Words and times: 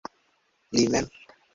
Li 0.79 0.87
mem. 0.95 1.13